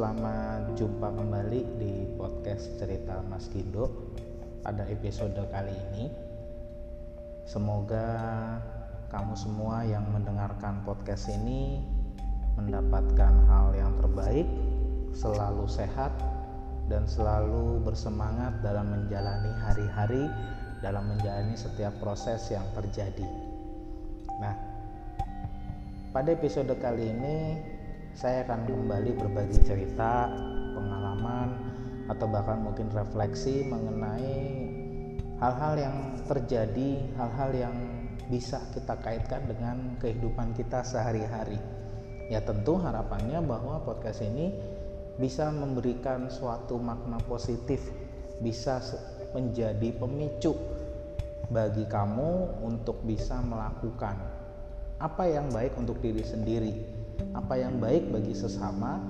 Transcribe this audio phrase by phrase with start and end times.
[0.00, 4.16] selamat jumpa kembali di podcast cerita Mas Gindo
[4.64, 6.08] pada episode kali ini.
[7.44, 8.08] Semoga
[9.12, 11.84] kamu semua yang mendengarkan podcast ini
[12.56, 14.48] mendapatkan hal yang terbaik,
[15.12, 16.16] selalu sehat,
[16.88, 20.32] dan selalu bersemangat dalam menjalani hari-hari,
[20.80, 23.28] dalam menjalani setiap proses yang terjadi.
[24.40, 24.56] Nah,
[26.16, 27.36] pada episode kali ini
[28.14, 30.30] saya akan kembali berbagi cerita,
[30.74, 31.48] pengalaman,
[32.10, 34.34] atau bahkan mungkin refleksi mengenai
[35.38, 35.96] hal-hal yang
[36.26, 37.76] terjadi, hal-hal yang
[38.26, 41.58] bisa kita kaitkan dengan kehidupan kita sehari-hari.
[42.30, 44.54] Ya tentu harapannya bahwa podcast ini
[45.18, 47.82] bisa memberikan suatu makna positif,
[48.42, 48.82] bisa
[49.34, 50.54] menjadi pemicu
[51.50, 54.14] bagi kamu untuk bisa melakukan
[55.02, 56.99] apa yang baik untuk diri sendiri
[57.36, 59.00] apa yang baik bagi sesama,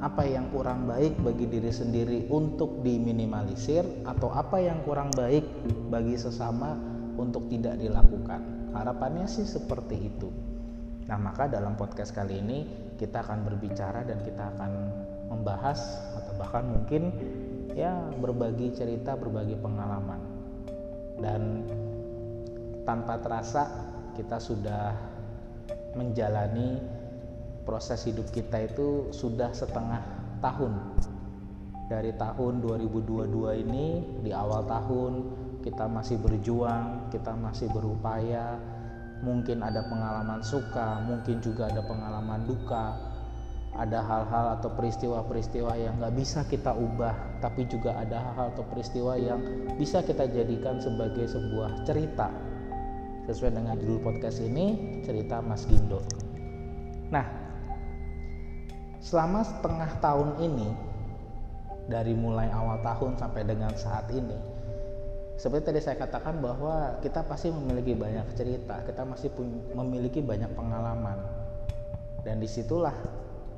[0.00, 5.44] apa yang kurang baik bagi diri sendiri untuk diminimalisir, atau apa yang kurang baik
[5.92, 6.76] bagi sesama
[7.20, 8.72] untuk tidak dilakukan.
[8.72, 10.30] Harapannya sih seperti itu.
[11.10, 12.58] Nah, maka dalam podcast kali ini
[12.96, 14.72] kita akan berbicara dan kita akan
[15.30, 15.78] membahas
[16.14, 17.10] atau bahkan mungkin
[17.74, 20.20] ya berbagi cerita, berbagi pengalaman.
[21.20, 21.66] Dan
[22.86, 23.68] tanpa terasa
[24.14, 24.94] kita sudah
[25.94, 26.99] menjalani
[27.70, 30.02] proses hidup kita itu sudah setengah
[30.42, 30.74] tahun.
[31.86, 33.86] Dari tahun 2022 ini
[34.26, 35.12] di awal tahun
[35.62, 38.58] kita masih berjuang kita masih berupaya.
[39.22, 42.98] Mungkin ada pengalaman suka mungkin juga ada pengalaman duka.
[43.70, 49.14] Ada hal-hal atau peristiwa-peristiwa yang nggak bisa kita ubah tapi juga ada hal-hal atau peristiwa
[49.14, 49.38] yang
[49.78, 52.34] bisa kita jadikan sebagai sebuah cerita.
[53.30, 56.02] Sesuai dengan judul podcast ini cerita Mas Gindo.
[57.14, 57.39] Nah
[59.00, 60.68] selama setengah tahun ini
[61.90, 64.60] dari mulai awal tahun sampai dengan saat ini
[65.40, 69.32] seperti tadi saya katakan bahwa kita pasti memiliki banyak cerita kita masih
[69.72, 71.16] memiliki banyak pengalaman.
[72.20, 72.92] Dan di situlah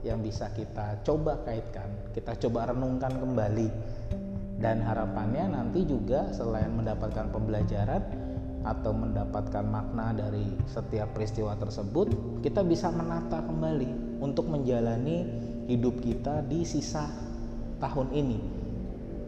[0.06, 3.66] yang bisa kita coba kaitkan kita coba renungkan kembali.
[4.62, 8.21] Dan harapannya nanti juga selain mendapatkan pembelajaran
[8.62, 15.26] atau mendapatkan makna dari setiap peristiwa tersebut, kita bisa menata kembali untuk menjalani
[15.66, 17.10] hidup kita di sisa
[17.82, 18.38] tahun ini.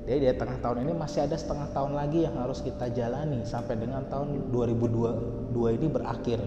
[0.05, 3.81] Jadi di tengah tahun ini masih ada setengah tahun lagi yang harus kita jalani sampai
[3.81, 6.41] dengan tahun 2022 ini berakhir.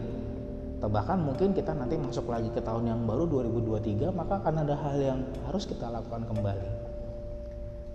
[0.77, 4.77] Atau bahkan mungkin kita nanti masuk lagi ke tahun yang baru 2023, maka akan ada
[4.77, 5.19] hal yang
[5.49, 6.69] harus kita lakukan kembali.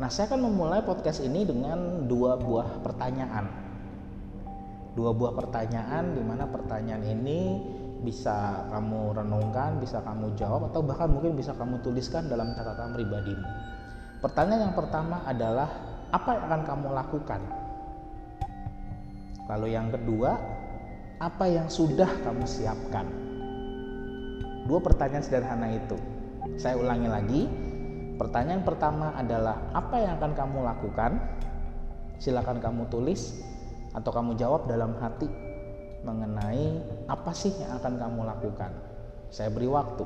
[0.03, 3.72] Nah, saya akan memulai podcast ini dengan dua buah pertanyaan
[4.93, 7.41] dua buah pertanyaan di mana pertanyaan ini
[8.03, 13.47] bisa kamu renungkan, bisa kamu jawab atau bahkan mungkin bisa kamu tuliskan dalam catatan pribadimu.
[14.19, 15.71] Pertanyaan yang pertama adalah
[16.11, 17.41] apa yang akan kamu lakukan?
[19.49, 20.31] Lalu yang kedua,
[21.23, 23.07] apa yang sudah kamu siapkan?
[24.67, 25.99] Dua pertanyaan sederhana itu.
[26.59, 27.43] Saya ulangi lagi.
[28.19, 31.19] Pertanyaan pertama adalah apa yang akan kamu lakukan?
[32.23, 33.52] Silakan kamu tulis
[33.93, 35.29] atau kamu jawab dalam hati
[36.03, 38.73] mengenai apa sih yang akan kamu lakukan.
[39.33, 40.05] Saya beri waktu.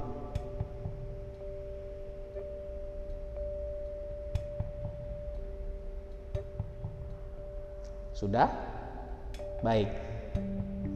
[8.17, 8.49] Sudah?
[9.61, 9.93] Baik.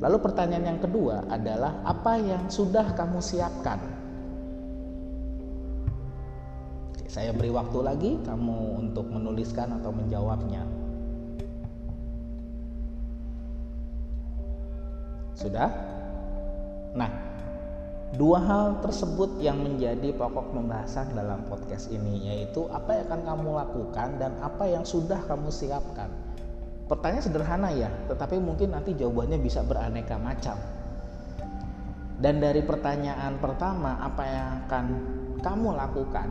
[0.01, 3.77] Lalu pertanyaan yang kedua adalah apa yang sudah kamu siapkan?
[7.05, 10.80] Saya beri waktu lagi kamu untuk menuliskan atau menjawabnya.
[15.41, 15.73] Sudah?
[16.93, 17.09] Nah,
[18.13, 23.49] dua hal tersebut yang menjadi pokok pembahasan dalam podcast ini yaitu apa yang akan kamu
[23.57, 26.13] lakukan dan apa yang sudah kamu siapkan.
[26.93, 30.61] Pertanyaan sederhana ya, tetapi mungkin nanti jawabannya bisa beraneka macam.
[32.21, 34.85] Dan dari pertanyaan pertama, apa yang akan
[35.41, 36.29] kamu lakukan?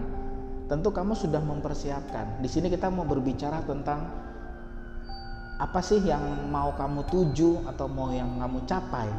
[0.69, 2.45] Tentu kamu sudah mempersiapkan.
[2.45, 4.18] Di sini kita mau berbicara tentang
[5.59, 9.11] apa sih yang mau kamu tuju atau mau yang kamu capai?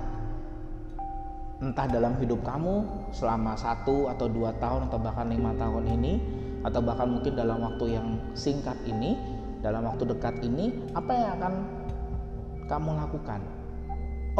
[1.60, 6.12] Entah dalam hidup kamu selama satu atau dua tahun atau bahkan lima tahun ini
[6.64, 9.20] atau bahkan mungkin dalam waktu yang singkat ini
[9.60, 11.54] dalam waktu dekat ini apa yang akan
[12.64, 13.40] kamu lakukan?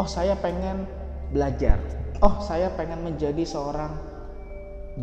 [0.01, 0.89] Oh saya pengen
[1.37, 1.77] belajar.
[2.25, 3.93] Oh saya pengen menjadi seorang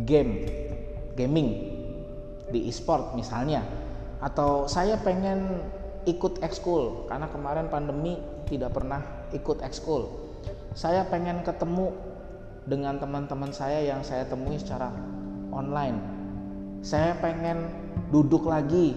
[0.02, 0.50] game
[1.14, 1.78] gaming
[2.50, 3.62] di e-sport misalnya.
[4.18, 5.62] Atau saya pengen
[6.08, 8.16] ikut ekskul karena kemarin pandemi
[8.48, 10.08] tidak pernah ikut ekskul.
[10.72, 11.92] Saya pengen ketemu
[12.64, 14.92] dengan teman-teman saya yang saya temui secara
[15.52, 16.16] online.
[16.78, 17.66] saya pengen
[18.14, 18.94] duduk lagi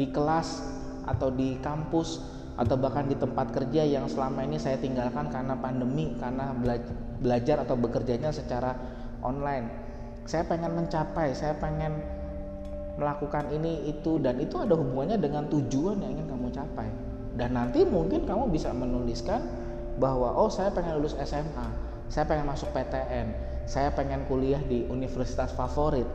[0.00, 0.64] di kelas
[1.04, 2.24] atau di kampus
[2.56, 6.56] atau bahkan di tempat kerja yang selama ini saya tinggalkan karena pandemi karena
[7.20, 8.72] belajar atau bekerjanya secara
[9.20, 9.68] online
[10.24, 12.00] saya pengen mencapai saya pengen
[12.96, 16.88] melakukan ini itu dan itu ada hubungannya dengan tujuan yang ingin kamu capai.
[17.36, 19.44] Dan nanti mungkin kamu bisa menuliskan
[19.96, 21.68] bahwa oh saya pengen lulus SMA
[22.06, 23.26] saya pengen masuk PTN
[23.66, 26.06] saya pengen kuliah di universitas favorit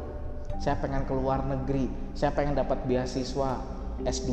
[0.62, 3.58] saya pengen keluar negeri saya pengen dapat beasiswa
[4.06, 4.32] S2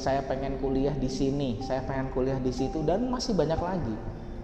[0.00, 3.96] saya pengen kuliah di sini saya pengen kuliah di situ dan masih banyak lagi.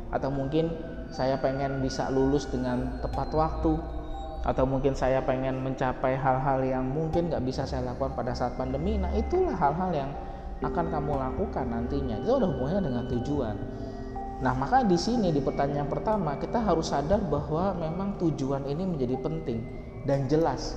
[0.09, 0.71] Atau mungkin
[1.11, 3.77] saya pengen bisa lulus dengan tepat waktu
[4.45, 9.01] atau mungkin saya pengen mencapai hal-hal yang mungkin nggak bisa saya lakukan pada saat pandemi.
[9.01, 10.11] Nah itulah hal-hal yang
[10.61, 12.21] akan kamu lakukan nantinya.
[12.21, 13.57] Itu udah hubungannya dengan tujuan.
[14.45, 19.17] Nah maka di sini di pertanyaan pertama kita harus sadar bahwa memang tujuan ini menjadi
[19.25, 19.65] penting
[20.05, 20.77] dan jelas.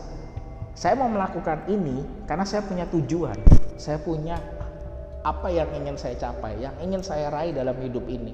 [0.72, 3.36] Saya mau melakukan ini karena saya punya tujuan.
[3.76, 4.40] Saya punya
[5.28, 8.32] apa yang ingin saya capai yang ingin saya raih dalam hidup ini.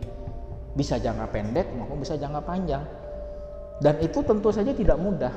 [0.77, 2.85] Bisa jangka pendek maupun bisa jangka panjang
[3.81, 5.33] dan itu tentu saja tidak mudah.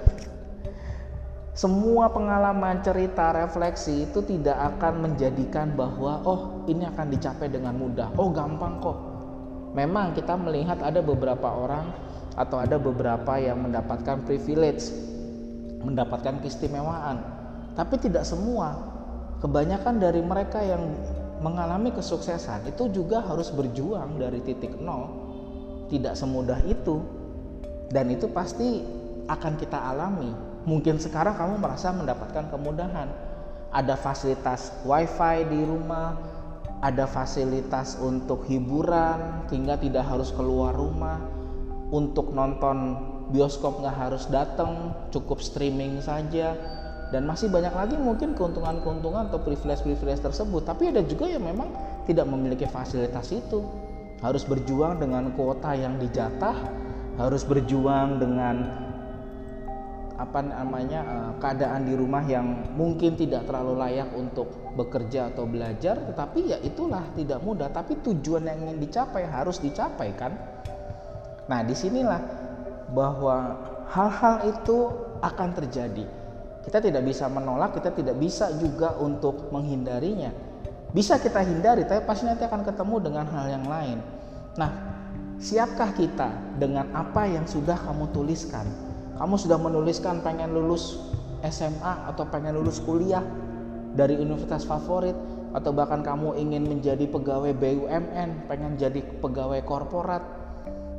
[1.56, 8.12] Semua pengalaman, cerita, refleksi itu tidak akan menjadikan bahwa oh ini akan dicapai dengan mudah.
[8.20, 8.98] Oh gampang kok.
[9.72, 11.96] Memang kita melihat ada beberapa orang
[12.36, 14.92] atau ada beberapa yang mendapatkan privilege,
[15.80, 17.24] mendapatkan keistimewaan.
[17.72, 18.92] Tapi tidak semua.
[19.40, 20.92] Kebanyakan dari mereka yang
[21.40, 25.24] mengalami kesuksesan itu juga harus berjuang dari titik nol.
[25.88, 27.00] Tidak semudah itu
[27.90, 28.82] dan itu pasti
[29.26, 30.30] akan kita alami.
[30.66, 33.06] Mungkin sekarang kamu merasa mendapatkan kemudahan.
[33.70, 36.16] Ada fasilitas wifi di rumah,
[36.82, 41.22] ada fasilitas untuk hiburan hingga tidak harus keluar rumah.
[41.94, 42.98] Untuk nonton
[43.30, 46.58] bioskop nggak harus datang, cukup streaming saja.
[47.14, 50.66] Dan masih banyak lagi mungkin keuntungan-keuntungan atau privilege-privilege tersebut.
[50.66, 51.70] Tapi ada juga yang memang
[52.10, 53.62] tidak memiliki fasilitas itu.
[54.18, 56.85] Harus berjuang dengan kuota yang dijatah
[57.16, 58.56] harus berjuang dengan
[60.16, 65.96] apa namanya eh, keadaan di rumah yang mungkin tidak terlalu layak untuk bekerja atau belajar
[66.08, 67.68] tetapi ya itulah tidak mudah.
[67.68, 70.32] Tapi tujuan yang ingin dicapai harus dicapai kan?
[71.46, 72.20] Nah di sinilah
[72.92, 73.36] bahwa
[73.92, 76.04] hal-hal itu akan terjadi.
[76.66, 80.32] Kita tidak bisa menolak kita tidak bisa juga untuk menghindarinya.
[80.90, 83.98] Bisa kita hindari tapi pasti nanti akan ketemu dengan hal yang lain.
[84.56, 84.85] Nah
[85.36, 88.64] Siapkah kita dengan apa yang sudah kamu tuliskan?
[89.20, 90.96] Kamu sudah menuliskan pengen lulus
[91.44, 93.20] SMA atau pengen lulus kuliah
[93.92, 95.12] dari universitas favorit
[95.52, 100.24] atau bahkan kamu ingin menjadi pegawai BUMN, pengen jadi pegawai korporat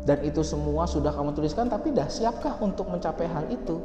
[0.06, 3.82] dan itu semua sudah kamu tuliskan tapi dah siapkah untuk mencapai hal itu?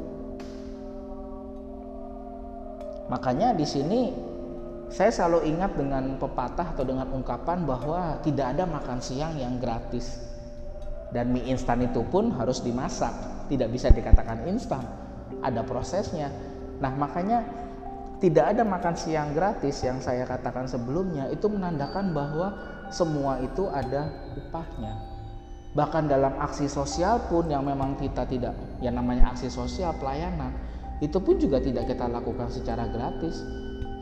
[3.09, 4.01] Makanya di sini
[4.93, 10.32] saya selalu ingat dengan pepatah atau dengan ungkapan bahwa tidak ada makan siang yang gratis
[11.13, 13.13] dan mie instan itu pun harus dimasak.
[13.47, 14.81] Tidak bisa dikatakan instan.
[15.45, 16.33] Ada prosesnya.
[16.81, 17.45] Nah makanya
[18.17, 21.29] tidak ada makan siang gratis yang saya katakan sebelumnya.
[21.29, 22.57] Itu menandakan bahwa
[22.89, 25.13] semua itu ada upahnya.
[25.73, 30.53] Bahkan dalam aksi sosial pun yang memang kita tidak yang namanya aksi sosial pelayanan
[31.01, 33.41] itu pun juga tidak kita lakukan secara gratis.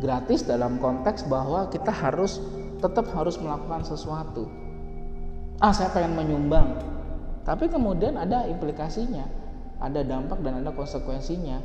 [0.04, 2.42] Gratis dalam konteks bahwa kita harus
[2.78, 4.50] tetap harus melakukan sesuatu.
[5.62, 6.78] Ah saya pengen menyumbang
[7.42, 9.26] tapi kemudian ada implikasinya,
[9.82, 11.58] ada dampak dan ada konsekuensinya.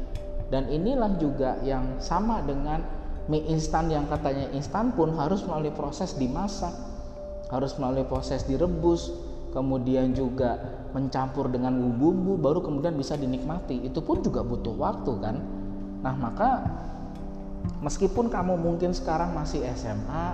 [0.47, 2.81] Dan inilah juga yang sama dengan
[3.27, 6.71] mie instan yang katanya instan pun harus melalui proses dimasak,
[7.51, 9.11] harus melalui proses direbus,
[9.51, 10.57] kemudian juga
[10.95, 13.85] mencampur dengan bumbu-bumbu baru kemudian bisa dinikmati.
[13.85, 15.37] Itu pun juga butuh waktu kan.
[16.01, 16.63] Nah, maka
[17.83, 20.27] meskipun kamu mungkin sekarang masih SMA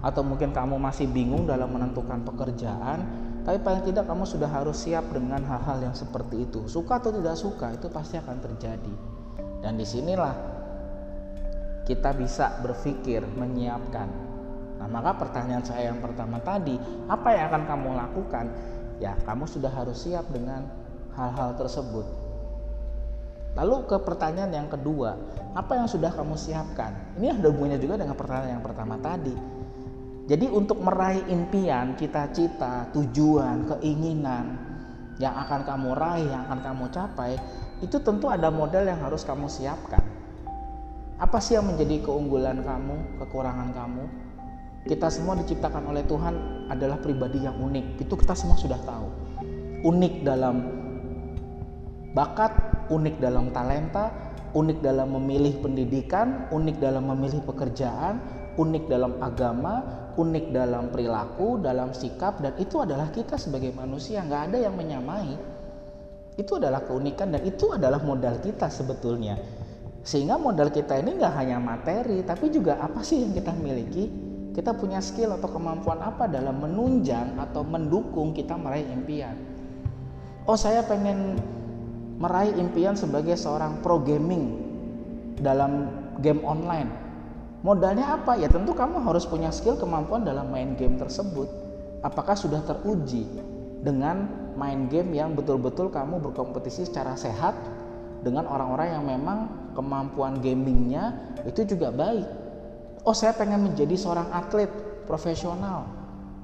[0.00, 5.08] atau mungkin kamu masih bingung dalam menentukan pekerjaan, tapi paling tidak kamu sudah harus siap
[5.14, 6.66] dengan hal-hal yang seperti itu.
[6.66, 8.94] Suka atau tidak suka itu pasti akan terjadi.
[9.62, 10.34] Dan di sinilah
[11.88, 14.08] kita bisa berpikir menyiapkan.
[14.78, 16.76] Nah maka pertanyaan saya yang pertama tadi,
[17.08, 18.46] apa yang akan kamu lakukan?
[18.98, 20.68] Ya kamu sudah harus siap dengan
[21.16, 22.06] hal-hal tersebut.
[23.56, 25.18] Lalu ke pertanyaan yang kedua,
[25.56, 26.94] apa yang sudah kamu siapkan?
[27.18, 29.57] Ini ada hubungannya juga dengan pertanyaan yang pertama tadi
[30.28, 34.60] jadi untuk meraih impian, cita-cita, tujuan, keinginan
[35.16, 37.40] yang akan kamu raih, yang akan kamu capai,
[37.80, 40.04] itu tentu ada modal yang harus kamu siapkan.
[41.16, 44.04] Apa sih yang menjadi keunggulan kamu, kekurangan kamu?
[44.84, 48.04] Kita semua diciptakan oleh Tuhan adalah pribadi yang unik.
[48.04, 49.08] Itu kita semua sudah tahu.
[49.80, 50.56] Unik dalam
[52.12, 52.52] bakat,
[52.92, 54.12] unik dalam talenta,
[54.52, 59.80] unik dalam memilih pendidikan, unik dalam memilih pekerjaan, unik dalam agama,
[60.18, 65.38] unik dalam perilaku, dalam sikap, dan itu adalah kita sebagai manusia, nggak ada yang menyamai.
[66.34, 69.38] Itu adalah keunikan dan itu adalah modal kita sebetulnya.
[70.02, 74.10] Sehingga modal kita ini nggak hanya materi, tapi juga apa sih yang kita miliki?
[74.58, 79.38] Kita punya skill atau kemampuan apa dalam menunjang atau mendukung kita meraih impian.
[80.50, 81.38] Oh saya pengen
[82.18, 84.58] meraih impian sebagai seorang pro gaming
[85.38, 85.86] dalam
[86.18, 87.07] game online.
[87.66, 88.38] Modalnya apa?
[88.38, 91.50] Ya tentu kamu harus punya skill kemampuan dalam main game tersebut.
[92.06, 93.26] Apakah sudah teruji
[93.82, 97.54] dengan main game yang betul-betul kamu berkompetisi secara sehat
[98.22, 99.38] dengan orang-orang yang memang
[99.74, 101.14] kemampuan gamingnya
[101.46, 102.26] itu juga baik.
[103.06, 104.70] Oh saya pengen menjadi seorang atlet
[105.06, 105.86] profesional.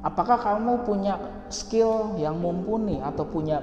[0.02, 1.18] Apakah kamu punya
[1.50, 3.62] skill yang mumpuni atau punya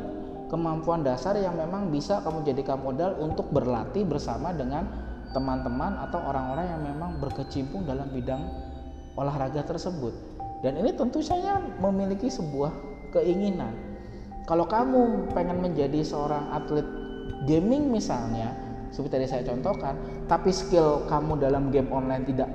[0.52, 6.68] kemampuan dasar yang memang bisa kamu jadikan modal untuk berlatih bersama dengan teman-teman atau orang-orang
[6.70, 8.40] yang memang berkecimpung dalam bidang
[9.16, 10.14] olahraga tersebut.
[10.62, 12.72] Dan ini tentu saya memiliki sebuah
[13.16, 13.74] keinginan.
[14.46, 16.86] Kalau kamu pengen menjadi seorang atlet
[17.50, 18.54] gaming misalnya,
[18.94, 19.98] seperti tadi saya contohkan,
[20.30, 22.50] tapi skill kamu dalam game online tidak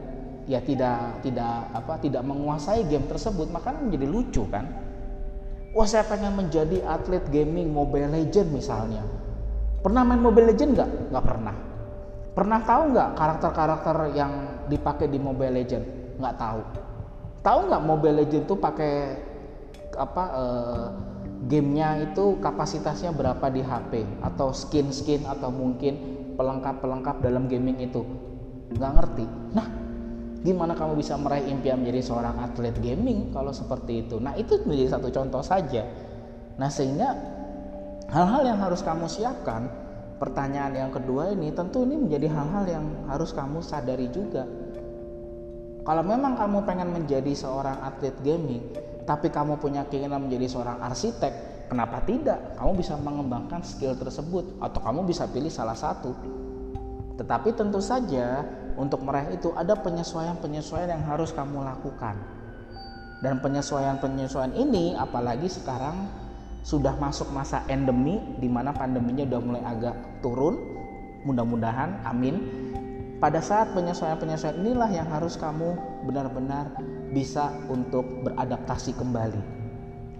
[0.46, 4.86] ya tidak tidak apa tidak menguasai game tersebut, maka menjadi lucu kan?
[5.76, 9.04] wah saya pengen menjadi atlet gaming Mobile Legend misalnya.
[9.84, 10.90] Pernah main Mobile Legend nggak?
[11.12, 11.54] Nggak pernah.
[12.36, 14.32] Pernah tahu nggak karakter-karakter yang
[14.68, 15.84] dipakai di Mobile Legend?
[16.20, 16.60] Nggak tahu.
[17.40, 18.94] Tahu nggak Mobile Legend tuh pakai
[19.96, 20.24] apa?
[20.36, 20.86] Uh,
[21.48, 25.96] gamenya itu kapasitasnya berapa di HP atau skin-skin atau mungkin
[26.36, 28.04] pelengkap-pelengkap dalam gaming itu
[28.76, 29.24] nggak ngerti.
[29.56, 29.86] Nah
[30.46, 34.94] gimana kamu bisa meraih impian menjadi seorang atlet gaming kalau seperti itu nah itu menjadi
[34.94, 35.82] satu contoh saja
[36.54, 37.18] nah sehingga
[38.14, 39.66] hal-hal yang harus kamu siapkan
[40.16, 44.48] pertanyaan yang kedua ini tentu ini menjadi hal-hal yang harus kamu sadari juga.
[45.86, 48.64] Kalau memang kamu pengen menjadi seorang atlet gaming
[49.06, 52.58] tapi kamu punya keinginan menjadi seorang arsitek kenapa tidak?
[52.58, 56.14] Kamu bisa mengembangkan skill tersebut atau kamu bisa pilih salah satu.
[57.16, 58.44] Tetapi tentu saja
[58.76, 62.18] untuk meraih itu ada penyesuaian-penyesuaian yang harus kamu lakukan.
[63.24, 66.25] Dan penyesuaian-penyesuaian ini apalagi sekarang
[66.66, 70.58] sudah masuk masa endemi di mana pandeminya sudah mulai agak turun.
[71.22, 72.66] Mudah-mudahan amin.
[73.22, 75.78] Pada saat penyesuaian-penyesuaian inilah yang harus kamu
[76.10, 76.74] benar-benar
[77.14, 79.54] bisa untuk beradaptasi kembali.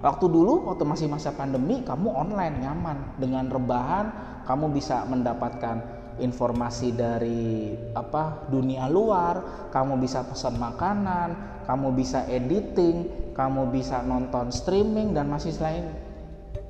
[0.07, 4.07] Waktu dulu waktu masih masa pandemi kamu online nyaman dengan rebahan
[4.47, 5.83] kamu bisa mendapatkan
[6.23, 14.49] informasi dari apa dunia luar, kamu bisa pesan makanan, kamu bisa editing, kamu bisa nonton
[14.55, 16.06] streaming dan masih lain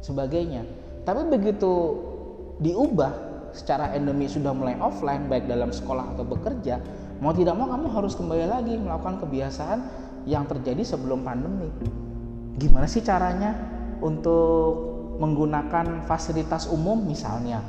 [0.06, 0.62] sebagainya.
[1.02, 1.98] Tapi begitu
[2.62, 3.10] diubah
[3.50, 6.78] secara endemi sudah mulai offline baik dalam sekolah atau bekerja,
[7.18, 9.80] mau tidak mau kamu harus kembali lagi melakukan kebiasaan
[10.30, 11.66] yang terjadi sebelum pandemi.
[12.56, 13.54] Gimana sih caranya
[14.00, 17.62] untuk menggunakan fasilitas umum misalnya?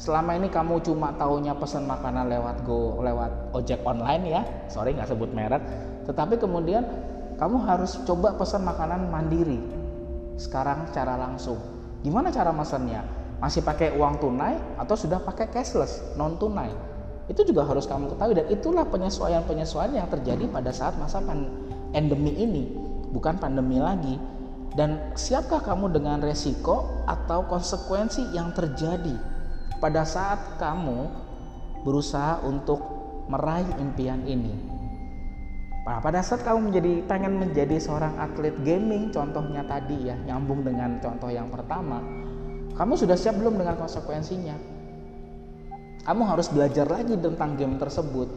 [0.00, 4.42] Selama ini kamu cuma taunya pesan makanan lewat go lewat ojek online ya.
[4.66, 5.62] Sorry nggak sebut merek.
[6.08, 6.82] Tetapi kemudian
[7.38, 9.60] kamu harus coba pesan makanan mandiri.
[10.40, 11.60] Sekarang cara langsung
[12.02, 13.06] gimana cara mesennya
[13.42, 16.70] masih pakai uang tunai atau sudah pakai cashless non tunai
[17.30, 21.22] itu juga harus kamu ketahui dan itulah penyesuaian-penyesuaian yang terjadi pada saat masa
[21.94, 22.64] endemi ini
[23.12, 24.16] bukan pandemi lagi.
[24.72, 29.12] Dan siapkah kamu dengan resiko atau konsekuensi yang terjadi
[29.76, 31.12] pada saat kamu
[31.84, 32.80] berusaha untuk
[33.28, 34.56] meraih impian ini.
[35.82, 41.02] Nah, pada saat kamu menjadi pengen menjadi seorang atlet gaming, contohnya tadi ya, nyambung dengan
[41.02, 41.98] contoh yang pertama,
[42.78, 44.54] kamu sudah siap belum dengan konsekuensinya?
[46.06, 48.30] Kamu harus belajar lagi tentang game tersebut.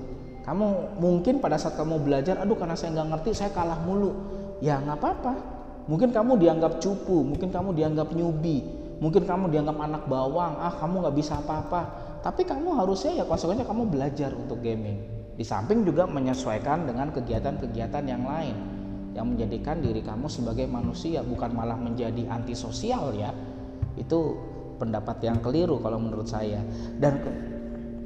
[0.46, 4.14] Kamu mungkin pada saat kamu belajar, aduh karena saya nggak ngerti, saya kalah mulu.
[4.62, 5.34] Ya nggak apa-apa.
[5.86, 8.66] Mungkin kamu dianggap cupu, mungkin kamu dianggap newbie,
[9.00, 11.82] mungkin kamu dianggap anak bawang ah kamu nggak bisa apa-apa
[12.24, 18.04] tapi kamu harusnya ya konsekuensinya kamu belajar untuk gaming di samping juga menyesuaikan dengan kegiatan-kegiatan
[18.08, 18.56] yang lain
[19.16, 23.32] yang menjadikan diri kamu sebagai manusia bukan malah menjadi antisosial ya.
[23.96, 24.36] Itu
[24.76, 26.60] pendapat yang keliru kalau menurut saya.
[27.00, 27.24] Dan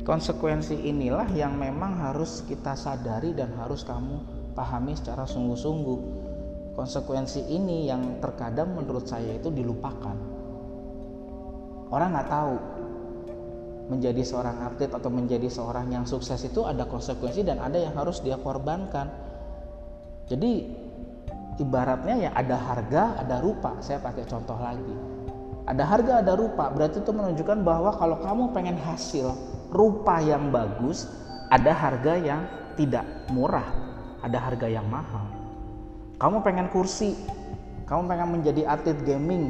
[0.05, 4.21] konsekuensi inilah yang memang harus kita sadari dan harus kamu
[4.53, 5.99] pahami secara sungguh-sungguh.
[6.77, 10.15] Konsekuensi ini yang terkadang menurut saya itu dilupakan.
[11.89, 12.53] Orang nggak tahu
[13.89, 18.21] menjadi seorang atlet atau menjadi seorang yang sukses itu ada konsekuensi dan ada yang harus
[18.21, 19.09] dia korbankan.
[20.29, 20.69] Jadi
[21.57, 23.81] ibaratnya ya ada harga ada rupa.
[23.81, 24.95] Saya pakai contoh lagi.
[25.65, 26.69] Ada harga ada rupa.
[26.69, 29.33] Berarti itu menunjukkan bahwa kalau kamu pengen hasil
[29.73, 31.09] rupa yang bagus,
[31.49, 32.41] ada harga yang
[32.77, 33.65] tidak murah,
[34.21, 35.25] ada harga yang mahal.
[36.17, 37.13] Kamu pengen kursi,
[37.85, 39.49] kamu pengen menjadi atlet gaming,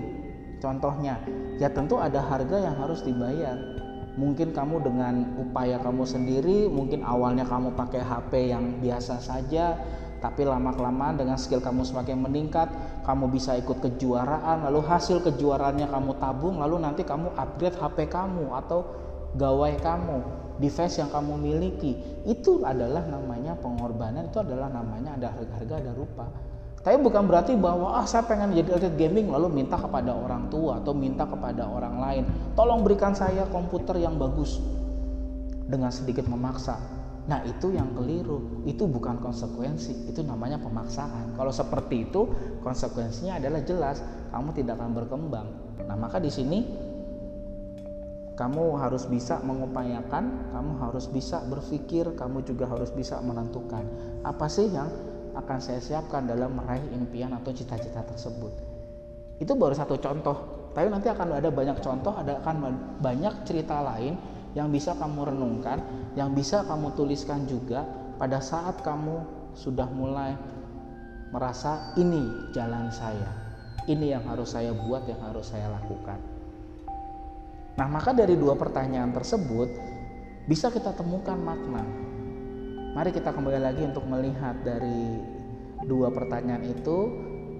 [0.60, 1.19] contohnya,
[1.55, 3.78] ya tentu ada harga yang harus dibayar.
[4.19, 9.79] Mungkin kamu dengan upaya kamu sendiri, mungkin awalnya kamu pakai HP yang biasa saja,
[10.19, 12.67] tapi lama-kelamaan dengan skill kamu semakin meningkat,
[13.07, 18.51] kamu bisa ikut kejuaraan, lalu hasil kejuaraannya kamu tabung, lalu nanti kamu upgrade HP kamu
[18.59, 18.83] atau
[19.39, 20.19] gawai kamu,
[20.59, 21.95] device yang kamu miliki.
[22.27, 26.27] Itu adalah namanya pengorbanan, itu adalah namanya ada harga-harga, ada rupa.
[26.79, 30.79] Tapi bukan berarti bahwa ah saya pengen jadi atlet gaming lalu minta kepada orang tua
[30.79, 32.24] atau minta kepada orang lain,
[32.55, 34.63] tolong berikan saya komputer yang bagus.
[35.69, 36.81] Dengan sedikit memaksa.
[37.29, 41.38] Nah itu yang keliru, itu bukan konsekuensi, itu namanya pemaksaan.
[41.38, 42.25] Kalau seperti itu
[42.65, 44.01] konsekuensinya adalah jelas.
[44.33, 45.48] Kamu tidak akan berkembang.
[45.86, 46.65] Nah maka di sini
[48.33, 53.83] kamu harus bisa mengupayakan, kamu harus bisa berpikir, kamu juga harus bisa menentukan.
[54.24, 54.88] Apa sih yang
[55.36, 58.53] akan saya siapkan dalam meraih impian atau cita-cita tersebut.
[59.39, 62.55] Itu baru satu contoh, tapi nanti akan ada banyak contoh, ada akan
[63.00, 64.17] banyak cerita lain
[64.57, 65.79] yang bisa kamu renungkan,
[66.17, 67.86] yang bisa kamu tuliskan juga
[68.17, 70.36] pada saat kamu sudah mulai
[71.29, 73.29] merasa ini jalan saya,
[73.86, 76.17] ini yang harus saya buat, yang harus saya lakukan.
[77.77, 79.71] Nah, maka dari dua pertanyaan tersebut
[80.50, 82.08] bisa kita temukan makna.
[82.89, 85.22] Mari kita kembali lagi untuk melihat dari
[85.86, 86.98] dua pertanyaan itu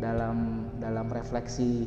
[0.02, 1.86] dalam dalam refleksi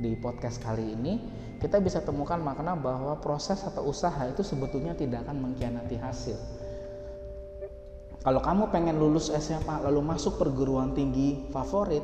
[0.00, 1.20] di podcast kali ini.
[1.60, 6.34] Kita bisa temukan makna bahwa proses atau usaha itu sebetulnya tidak akan mengkhianati hasil.
[8.24, 12.02] Kalau kamu pengen lulus SMA lalu masuk perguruan tinggi favorit,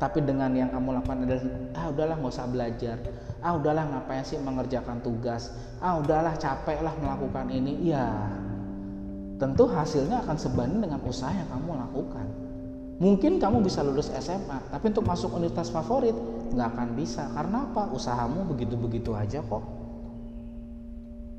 [0.00, 1.44] tapi dengan yang kamu lakukan adalah
[1.76, 2.96] ah udahlah nggak usah belajar,
[3.44, 5.52] ah udahlah ngapain sih mengerjakan tugas,
[5.84, 8.06] ah udahlah capek lah melakukan ini, ya
[9.36, 12.26] tentu hasilnya akan sebanding dengan usaha yang kamu lakukan.
[12.96, 16.16] Mungkin kamu bisa lulus SMA, tapi untuk masuk universitas favorit
[16.56, 17.28] nggak akan bisa.
[17.28, 17.92] Karena apa?
[17.92, 19.64] Usahamu begitu-begitu aja kok.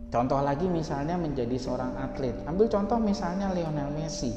[0.08, 2.38] Contoh lagi misalnya menjadi seorang atlet.
[2.46, 4.32] Ambil contoh misalnya Lionel Messi.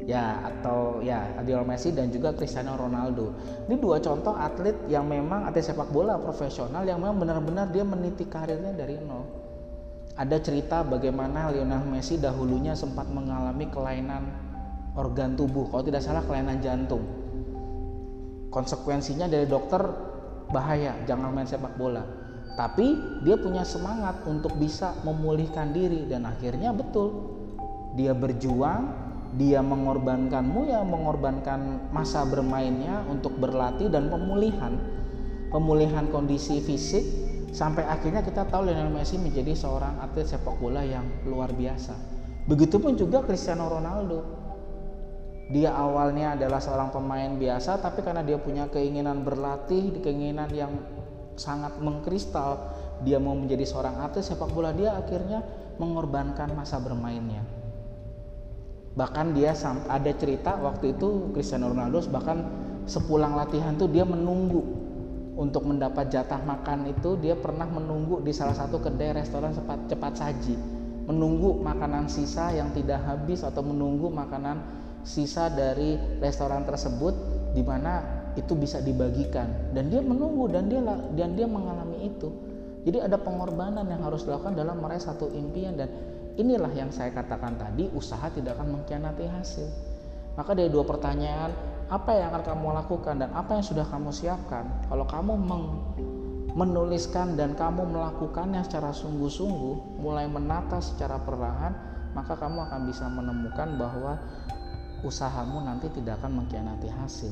[0.00, 3.36] Ya, atau ya Lionel Messi dan juga Cristiano Ronaldo.
[3.68, 8.24] Ini dua contoh atlet yang memang atlet sepak bola profesional yang memang benar-benar dia meniti
[8.24, 9.49] karirnya dari nol.
[10.20, 14.28] Ada cerita bagaimana Lionel Messi dahulunya sempat mengalami kelainan
[14.92, 15.72] organ tubuh.
[15.72, 17.00] Kalau tidak salah kelainan jantung.
[18.52, 19.80] Konsekuensinya dari dokter
[20.52, 20.92] bahaya.
[21.08, 22.04] Jangan main sepak bola.
[22.52, 27.32] Tapi dia punya semangat untuk bisa memulihkan diri dan akhirnya betul.
[27.96, 29.08] Dia berjuang
[29.40, 34.76] dia mengorbankanmu ya mengorbankan masa bermainnya untuk berlatih dan pemulihan.
[35.48, 41.06] Pemulihan kondisi fisik sampai akhirnya kita tahu Lionel Messi menjadi seorang atlet sepak bola yang
[41.26, 41.94] luar biasa.
[42.46, 44.38] Begitupun juga Cristiano Ronaldo.
[45.50, 50.70] Dia awalnya adalah seorang pemain biasa tapi karena dia punya keinginan berlatih keinginan yang
[51.34, 52.70] sangat mengkristal
[53.02, 55.42] dia mau menjadi seorang atlet sepak bola dia akhirnya
[55.82, 57.42] mengorbankan masa bermainnya.
[58.94, 59.54] Bahkan dia
[59.90, 62.46] ada cerita waktu itu Cristiano Ronaldo bahkan
[62.86, 64.79] sepulang latihan tuh dia menunggu
[65.40, 70.12] untuk mendapat jatah makan itu dia pernah menunggu di salah satu kedai restoran cepat cepat
[70.20, 74.62] saji menunggu makanan sisa yang tidak habis atau menunggu makanan
[75.02, 77.16] sisa dari restoran tersebut
[77.50, 80.78] di mana itu bisa dibagikan dan dia menunggu dan dia
[81.18, 82.30] dan dia mengalami itu.
[82.86, 85.90] Jadi ada pengorbanan yang harus dilakukan dalam meraih satu impian dan
[86.38, 89.68] inilah yang saya katakan tadi usaha tidak akan mengkhianati hasil.
[90.38, 91.50] Maka dari dua pertanyaan,
[91.90, 94.62] apa yang akan kamu lakukan dan apa yang sudah kamu siapkan?
[94.86, 95.64] Kalau kamu meng
[96.54, 101.74] menuliskan dan kamu melakukannya secara sungguh-sungguh, mulai menata secara perlahan,
[102.14, 104.18] maka kamu akan bisa menemukan bahwa
[105.06, 107.30] usahamu nanti tidak akan mengkhianati hasil.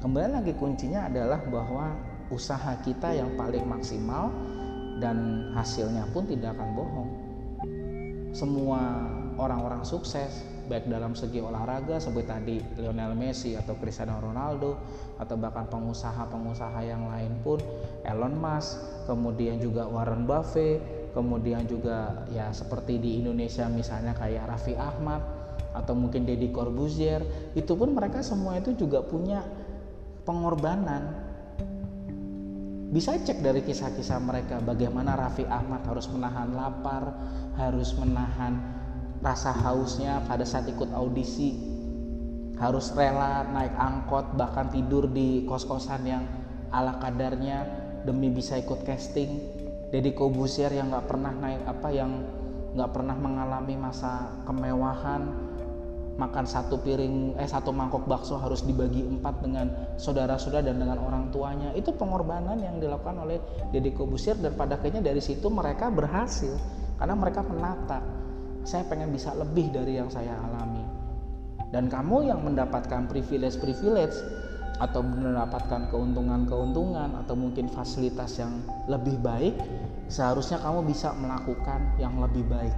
[0.00, 1.92] Kembali lagi kuncinya adalah bahwa
[2.32, 4.32] usaha kita yang paling maksimal
[4.96, 7.10] dan hasilnya pun tidak akan bohong.
[8.32, 8.80] Semua
[9.36, 14.78] orang-orang sukses baik dalam segi olahraga seperti tadi Lionel Messi atau Cristiano Ronaldo
[15.18, 17.58] atau bahkan pengusaha-pengusaha yang lain pun
[18.06, 18.78] Elon Musk,
[19.10, 25.18] kemudian juga Warren Buffett, kemudian juga ya seperti di Indonesia misalnya kayak Raffi Ahmad
[25.74, 27.26] atau mungkin Deddy Corbuzier
[27.58, 29.42] itu pun mereka semua itu juga punya
[30.22, 31.26] pengorbanan.
[32.90, 37.14] Bisa cek dari kisah-kisah mereka bagaimana Raffi Ahmad harus menahan lapar
[37.54, 38.79] harus menahan
[39.20, 41.56] rasa hausnya pada saat ikut audisi.
[42.60, 46.24] Harus rela naik angkot bahkan tidur di kos-kosan yang
[46.72, 47.64] ala kadarnya
[48.04, 49.60] demi bisa ikut casting.
[49.90, 52.10] Deddy Kobusier yang nggak pernah naik apa yang
[52.76, 55.48] nggak pernah mengalami masa kemewahan.
[56.20, 61.32] Makan satu piring eh satu mangkok bakso harus dibagi empat dengan saudara-saudara dan dengan orang
[61.32, 61.72] tuanya.
[61.72, 63.40] Itu pengorbanan yang dilakukan oleh
[63.72, 66.60] Deddy Kobusier dan pada akhirnya dari situ mereka berhasil
[67.00, 68.04] karena mereka menata
[68.66, 70.84] saya pengen bisa lebih dari yang saya alami
[71.70, 74.16] dan kamu yang mendapatkan privilege-privilege
[74.80, 79.54] atau mendapatkan keuntungan-keuntungan atau mungkin fasilitas yang lebih baik
[80.08, 82.74] seharusnya kamu bisa melakukan yang lebih baik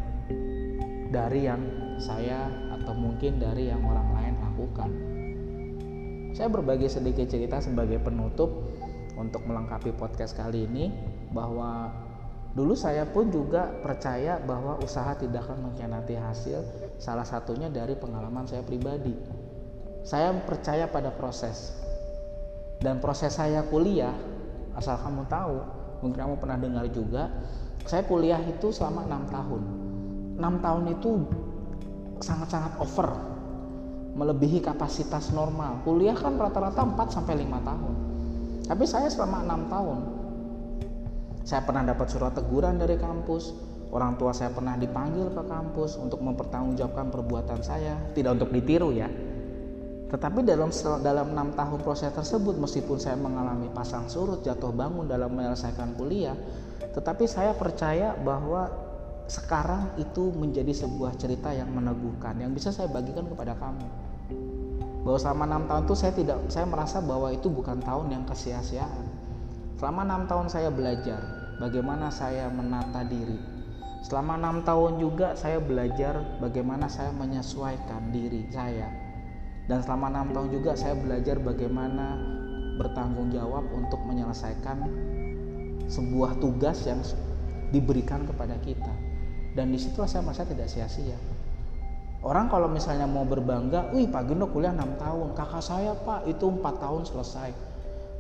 [1.13, 1.63] dari yang
[2.03, 4.91] saya atau mungkin dari yang orang lain lakukan.
[6.33, 8.49] Saya berbagi sedikit cerita sebagai penutup
[9.21, 10.89] untuk melengkapi podcast kali ini
[11.31, 11.93] bahwa
[12.53, 16.61] dulu saya pun juga percaya bahwa usaha tidak akan mengkhianati hasil
[17.01, 19.17] salah satunya dari pengalaman saya pribadi.
[20.03, 21.79] Saya percaya pada proses.
[22.83, 24.13] Dan proses saya kuliah,
[24.75, 25.57] asal kamu tahu,
[26.03, 27.31] mungkin kamu pernah dengar juga,
[27.87, 29.63] saya kuliah itu selama enam tahun.
[30.43, 31.11] Enam tahun itu
[32.23, 33.33] sangat-sangat over
[34.13, 37.95] melebihi kapasitas normal kuliah kan rata-rata 4 sampai 5 tahun
[38.69, 39.99] tapi saya selama 6 tahun
[41.43, 43.71] saya pernah dapat surat teguran dari kampus.
[43.93, 48.01] Orang tua saya pernah dipanggil ke kampus untuk mempertanggungjawabkan perbuatan saya.
[48.17, 49.11] Tidak untuk ditiru ya.
[50.09, 50.73] Tetapi dalam
[51.05, 56.37] dalam enam tahun proses tersebut meskipun saya mengalami pasang surut jatuh bangun dalam menyelesaikan kuliah
[56.93, 58.69] tetapi saya percaya bahwa
[59.25, 63.89] sekarang itu menjadi sebuah cerita yang meneguhkan yang bisa saya bagikan kepada kamu.
[65.03, 69.12] Bahwa selama enam tahun itu saya tidak saya merasa bahwa itu bukan tahun yang kesia-siaan
[69.79, 71.21] selama enam tahun saya belajar
[71.63, 73.39] bagaimana saya menata diri.
[74.03, 78.91] Selama enam tahun juga saya belajar bagaimana saya menyesuaikan diri saya.
[79.71, 82.19] Dan selama enam tahun juga saya belajar bagaimana
[82.83, 84.91] bertanggung jawab untuk menyelesaikan
[85.87, 86.99] sebuah tugas yang
[87.71, 88.91] diberikan kepada kita.
[89.55, 91.15] Dan di situlah saya merasa tidak sia-sia.
[92.27, 96.47] Orang kalau misalnya mau berbangga wih Pak Gino kuliah 6 tahun kakak saya Pak itu
[96.47, 97.72] 4 tahun selesai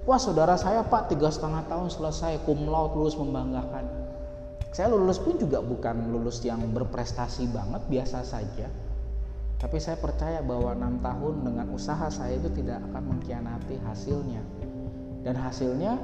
[0.05, 3.87] wah saudara saya Pak tiga setengah tahun selesai cum laude lulus membanggakan
[4.73, 8.67] saya lulus pun juga bukan lulus yang berprestasi banget biasa saja
[9.63, 14.43] tapi saya percaya bahwa enam tahun dengan usaha saya itu tidak akan mengkhianati hasilnya
[15.23, 15.99] dan hasilnya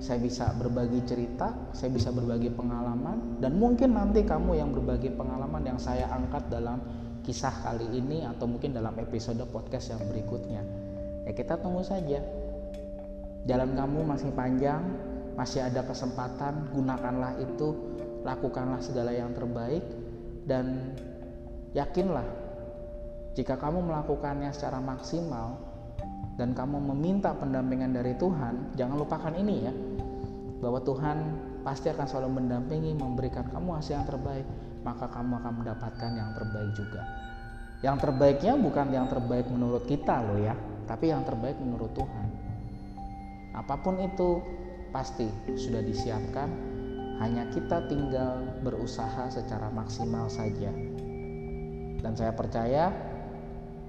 [0.00, 5.60] saya bisa berbagi cerita, saya bisa berbagi pengalaman, dan mungkin nanti kamu yang berbagi pengalaman
[5.60, 6.80] yang saya angkat dalam
[7.20, 10.64] kisah kali ini atau mungkin dalam episode podcast yang berikutnya.
[11.28, 12.24] Ya kita tunggu saja.
[13.48, 14.82] Jalan kamu masih panjang,
[15.36, 17.72] masih ada kesempatan, gunakanlah itu,
[18.26, 19.80] lakukanlah segala yang terbaik
[20.44, 20.92] dan
[21.72, 22.26] yakinlah
[23.38, 25.56] jika kamu melakukannya secara maksimal,
[26.34, 29.72] dan kamu meminta pendampingan dari Tuhan, jangan lupakan ini ya,
[30.58, 31.18] bahwa Tuhan
[31.62, 34.46] pasti akan selalu mendampingi, memberikan kamu hasil yang terbaik,
[34.82, 37.02] maka kamu akan mendapatkan yang terbaik juga.
[37.80, 42.26] Yang terbaiknya bukan yang terbaik menurut kita loh ya, tapi yang terbaik menurut Tuhan.
[43.54, 44.42] Apa pun itu
[44.94, 46.50] pasti sudah disiapkan,
[47.20, 50.72] hanya kita tinggal berusaha secara maksimal saja.
[52.00, 52.88] Dan saya percaya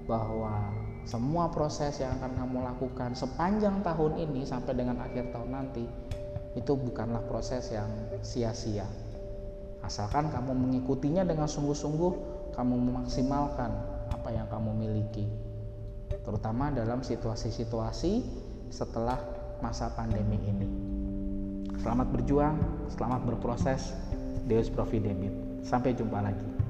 [0.04, 0.68] bahwa
[1.02, 5.84] semua proses yang akan kamu lakukan sepanjang tahun ini sampai dengan akhir tahun nanti
[6.52, 7.88] itu bukanlah proses yang
[8.20, 8.84] sia-sia.
[9.82, 12.12] Asalkan kamu mengikutinya dengan sungguh-sungguh,
[12.54, 13.72] kamu memaksimalkan
[14.12, 15.26] apa yang kamu miliki.
[16.22, 18.12] Terutama dalam situasi-situasi
[18.70, 19.18] setelah
[19.62, 20.66] masa pandemi ini.
[21.78, 22.58] Selamat berjuang,
[22.90, 23.94] selamat berproses.
[24.50, 25.30] Deus Providebit.
[25.62, 26.61] Sampai jumpa lagi.